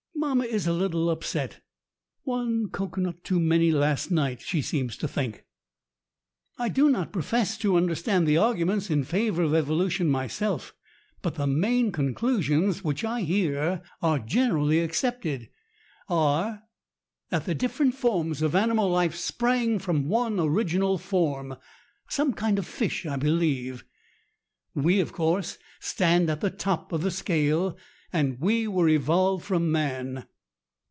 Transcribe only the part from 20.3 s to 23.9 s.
original form, some kind of a fish, I believe.